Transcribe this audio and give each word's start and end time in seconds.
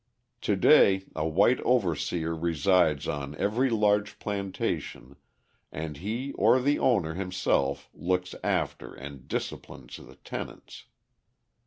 To 0.41 0.55
day 0.55 1.03
a 1.15 1.27
white 1.27 1.59
overseer 1.59 2.33
resides 2.35 3.07
on 3.07 3.35
every 3.35 3.69
large 3.69 4.17
plantation 4.17 5.15
and 5.71 5.97
he 5.97 6.31
or 6.31 6.59
the 6.59 6.79
owner 6.79 7.13
himself 7.13 7.87
looks 7.93 8.33
after 8.43 8.95
and 8.95 9.27
disciplines 9.27 9.97
the 9.97 10.15
tenants. 10.15 10.85